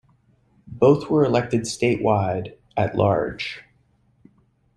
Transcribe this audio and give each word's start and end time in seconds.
Both 0.65 1.11
were 1.11 1.23
elected 1.23 1.65
statewide 1.65 2.55
at-large. 2.75 3.61